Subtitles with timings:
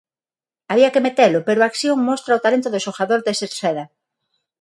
[0.71, 3.83] Había que metelo, pero a acción mostra o talento do xogador de Cerceda.